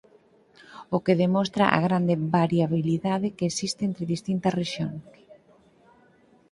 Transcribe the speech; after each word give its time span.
O 0.95 0.97
que 1.05 1.19
demostra 1.23 1.65
a 1.77 1.79
gran 1.85 2.03
variabilidade 2.37 3.33
que 3.37 3.45
existe 3.51 3.81
entre 3.85 4.11
distintas 4.13 4.55
rexións. 4.61 5.01